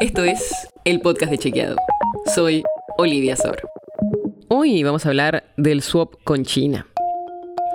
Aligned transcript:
Esto 0.00 0.24
es 0.24 0.68
el 0.84 1.00
podcast 1.00 1.30
de 1.30 1.38
Chequeado. 1.38 1.76
Soy 2.34 2.64
Olivia 2.98 3.36
Sor. 3.36 3.56
Hoy 4.48 4.82
vamos 4.82 5.06
a 5.06 5.10
hablar 5.10 5.44
del 5.56 5.82
swap 5.82 6.14
con 6.24 6.44
China. 6.44 6.88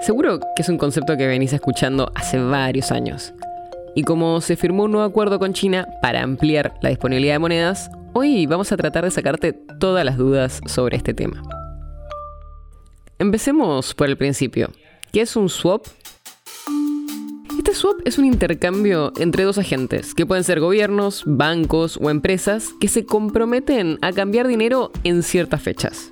Seguro 0.00 0.40
que 0.40 0.62
es 0.62 0.68
un 0.68 0.78
concepto 0.78 1.16
que 1.16 1.28
venís 1.28 1.52
escuchando 1.52 2.10
hace 2.16 2.40
varios 2.40 2.90
años. 2.90 3.32
Y 3.94 4.02
como 4.02 4.40
se 4.40 4.56
firmó 4.56 4.84
un 4.84 4.92
nuevo 4.92 5.06
acuerdo 5.06 5.38
con 5.38 5.52
China 5.52 5.86
para 6.02 6.22
ampliar 6.22 6.74
la 6.82 6.88
disponibilidad 6.88 7.34
de 7.34 7.38
monedas, 7.38 7.88
hoy 8.14 8.46
vamos 8.46 8.72
a 8.72 8.76
tratar 8.76 9.04
de 9.04 9.12
sacarte 9.12 9.52
todas 9.52 10.04
las 10.04 10.16
dudas 10.16 10.60
sobre 10.66 10.96
este 10.96 11.14
tema. 11.14 11.40
Empecemos 13.20 13.94
por 13.94 14.08
el 14.08 14.16
principio. 14.16 14.72
¿Qué 15.12 15.20
es 15.20 15.36
un 15.36 15.48
swap? 15.48 15.86
Este 17.68 17.80
swap 17.80 18.00
es 18.06 18.16
un 18.16 18.24
intercambio 18.24 19.12
entre 19.18 19.44
dos 19.44 19.58
agentes, 19.58 20.14
que 20.14 20.24
pueden 20.24 20.42
ser 20.42 20.58
gobiernos, 20.58 21.22
bancos 21.26 21.98
o 22.00 22.08
empresas, 22.08 22.70
que 22.80 22.88
se 22.88 23.04
comprometen 23.04 23.98
a 24.00 24.12
cambiar 24.12 24.48
dinero 24.48 24.90
en 25.04 25.22
ciertas 25.22 25.60
fechas. 25.60 26.10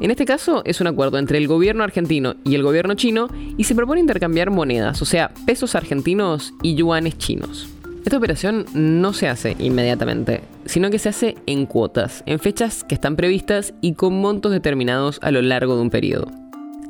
En 0.00 0.10
este 0.10 0.24
caso 0.24 0.62
es 0.64 0.80
un 0.80 0.88
acuerdo 0.88 1.18
entre 1.18 1.38
el 1.38 1.46
gobierno 1.46 1.84
argentino 1.84 2.34
y 2.42 2.56
el 2.56 2.64
gobierno 2.64 2.94
chino 2.94 3.28
y 3.56 3.62
se 3.62 3.76
propone 3.76 4.00
intercambiar 4.00 4.50
monedas, 4.50 5.00
o 5.00 5.04
sea, 5.04 5.32
pesos 5.46 5.76
argentinos 5.76 6.54
y 6.60 6.74
yuanes 6.74 7.16
chinos. 7.16 7.68
Esta 8.04 8.16
operación 8.16 8.66
no 8.74 9.12
se 9.12 9.28
hace 9.28 9.54
inmediatamente, 9.60 10.40
sino 10.64 10.90
que 10.90 10.98
se 10.98 11.10
hace 11.10 11.36
en 11.46 11.66
cuotas, 11.66 12.24
en 12.26 12.40
fechas 12.40 12.82
que 12.82 12.96
están 12.96 13.14
previstas 13.14 13.74
y 13.80 13.94
con 13.94 14.20
montos 14.20 14.50
determinados 14.50 15.20
a 15.22 15.30
lo 15.30 15.40
largo 15.40 15.76
de 15.76 15.82
un 15.82 15.90
periodo. 15.90 16.32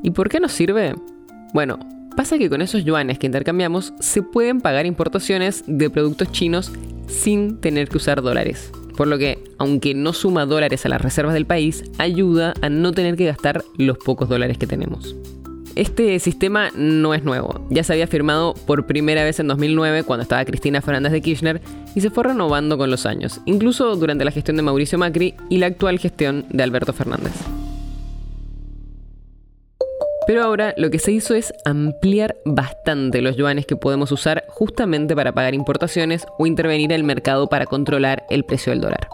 ¿Y 0.02 0.12
por 0.12 0.30
qué 0.30 0.41
nos 0.41 0.52
sirve? 0.52 0.94
Bueno, 1.52 1.78
pasa 2.16 2.38
que 2.38 2.51
con 2.51 2.62
esos 2.62 2.84
yuanes 2.84 3.19
que 3.19 3.27
intercambiamos 3.27 3.93
se 4.01 4.23
pueden 4.23 4.61
pagar 4.61 4.87
importaciones 4.87 5.62
de 5.66 5.91
productos 5.91 6.33
chinos 6.33 6.73
sin 7.06 7.59
tener 7.59 7.89
que 7.89 7.98
usar 7.98 8.23
dólares. 8.23 8.73
Por 8.97 9.06
lo 9.06 9.19
que, 9.19 9.45
aunque 9.59 9.95
no 9.95 10.15
suma 10.15 10.47
dólares 10.47 10.86
a 10.86 10.89
las 10.89 11.03
reservas 11.03 11.34
del 11.34 11.45
país, 11.45 11.84
ayuda 11.98 12.55
a 12.62 12.70
no 12.70 12.92
tener 12.92 13.17
que 13.17 13.27
gastar 13.27 13.62
los 13.77 13.98
pocos 13.98 14.28
dólares 14.28 14.56
que 14.56 14.67
tenemos. 14.67 15.14
Este 15.77 16.19
sistema 16.19 16.70
no 16.75 17.12
es 17.12 17.23
nuevo, 17.23 17.67
ya 17.69 17.84
se 17.84 17.92
había 17.92 18.06
firmado 18.06 18.55
por 18.55 18.86
primera 18.86 19.23
vez 19.23 19.39
en 19.41 19.48
2009 19.48 20.05
cuando 20.05 20.23
estaba 20.23 20.42
Cristina 20.47 20.80
Fernández 20.80 21.12
de 21.12 21.20
Kirchner 21.20 21.61
y 21.95 22.01
se 22.01 22.08
fue 22.08 22.25
renovando 22.25 22.78
con 22.78 22.91
los 22.91 23.05
años, 23.05 23.42
incluso 23.45 23.95
durante 23.95 24.25
la 24.25 24.30
gestión 24.30 24.56
de 24.56 24.62
Mauricio 24.62 24.98
Macri 24.98 25.34
y 25.51 25.58
la 25.58 25.67
actual 25.67 25.98
gestión 25.98 26.47
de 26.48 26.62
Alberto 26.62 26.95
Fernández. 26.95 27.34
Pero 30.27 30.42
ahora 30.42 30.74
lo 30.77 30.91
que 30.91 30.98
se 30.98 31.12
hizo 31.12 31.34
es 31.34 31.55
ampliar 31.64 32.36
bastante 32.44 33.22
los 33.22 33.36
yuanes 33.36 33.64
que 33.64 33.77
podemos 33.77 34.10
usar 34.10 34.44
justamente 34.48 35.14
para 35.14 35.33
pagar 35.33 35.55
importaciones 35.55 36.27
o 36.38 36.46
intervenir 36.46 36.91
en 36.91 36.96
el 36.96 37.05
mercado 37.05 37.48
para 37.48 37.66
controlar 37.66 38.24
el 38.28 38.44
precio 38.44 38.72
del 38.72 38.80
dólar. 38.80 39.08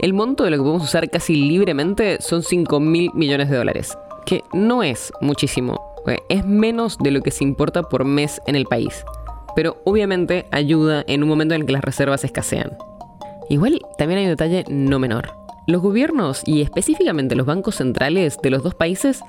El 0.00 0.12
monto 0.12 0.44
de 0.44 0.50
lo 0.50 0.56
que 0.56 0.62
podemos 0.62 0.82
usar 0.82 1.08
casi 1.08 1.36
libremente 1.36 2.18
son 2.20 2.42
5 2.42 2.80
mil 2.80 3.10
millones 3.14 3.48
de 3.48 3.56
dólares, 3.56 3.96
que 4.26 4.42
no 4.52 4.82
es 4.82 5.12
muchísimo, 5.20 5.94
eh, 6.06 6.18
es 6.28 6.44
menos 6.44 6.98
de 6.98 7.10
lo 7.10 7.20
que 7.20 7.30
se 7.30 7.44
importa 7.44 7.82
por 7.82 8.04
mes 8.04 8.40
en 8.46 8.56
el 8.56 8.64
país, 8.64 9.04
pero 9.54 9.76
obviamente 9.84 10.46
ayuda 10.50 11.04
en 11.06 11.22
un 11.22 11.28
momento 11.28 11.54
en 11.54 11.60
el 11.60 11.66
que 11.66 11.74
las 11.74 11.84
reservas 11.84 12.24
escasean. 12.24 12.76
Igual 13.50 13.80
también 13.98 14.18
hay 14.18 14.24
un 14.24 14.30
detalle 14.30 14.64
no 14.68 14.98
menor. 14.98 15.32
Los 15.66 15.82
gobiernos 15.82 16.42
y 16.46 16.62
específicamente 16.62 17.36
los 17.36 17.46
bancos 17.46 17.76
centrales 17.76 18.38
de 18.42 18.50
los 18.50 18.62
dos 18.62 18.74
países 18.74 19.22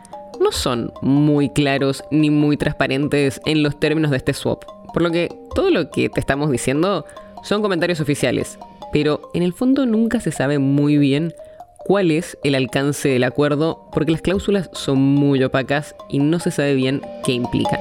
son 0.51 0.93
muy 1.01 1.49
claros 1.49 2.03
ni 2.11 2.29
muy 2.29 2.57
transparentes 2.57 3.41
en 3.45 3.63
los 3.63 3.79
términos 3.79 4.11
de 4.11 4.17
este 4.17 4.33
swap. 4.33 4.63
Por 4.93 5.01
lo 5.01 5.11
que 5.11 5.29
todo 5.55 5.69
lo 5.69 5.89
que 5.89 6.09
te 6.09 6.19
estamos 6.19 6.51
diciendo 6.51 7.05
son 7.43 7.61
comentarios 7.61 7.99
oficiales, 7.99 8.59
pero 8.91 9.31
en 9.33 9.43
el 9.43 9.53
fondo 9.53 9.85
nunca 9.85 10.19
se 10.19 10.31
sabe 10.31 10.59
muy 10.59 10.97
bien 10.97 11.33
cuál 11.77 12.11
es 12.11 12.37
el 12.43 12.55
alcance 12.55 13.09
del 13.09 13.23
acuerdo 13.23 13.89
porque 13.91 14.11
las 14.11 14.21
cláusulas 14.21 14.69
son 14.73 14.99
muy 14.99 15.43
opacas 15.43 15.95
y 16.09 16.19
no 16.19 16.39
se 16.39 16.51
sabe 16.51 16.75
bien 16.75 17.01
qué 17.23 17.31
implican. 17.31 17.79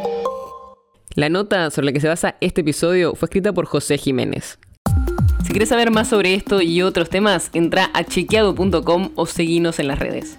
La 1.14 1.28
nota 1.28 1.70
sobre 1.70 1.86
la 1.86 1.92
que 1.92 2.00
se 2.00 2.08
basa 2.08 2.36
este 2.40 2.60
episodio 2.60 3.14
fue 3.14 3.26
escrita 3.26 3.52
por 3.52 3.66
José 3.66 3.98
Jiménez. 3.98 4.58
Si 5.44 5.50
quieres 5.50 5.70
saber 5.70 5.90
más 5.90 6.08
sobre 6.08 6.34
esto 6.34 6.62
y 6.62 6.82
otros 6.82 7.10
temas, 7.10 7.50
entra 7.52 7.90
a 7.92 8.04
chequeado.com 8.04 9.10
o 9.16 9.26
seguinos 9.26 9.80
en 9.80 9.88
las 9.88 9.98
redes. 9.98 10.38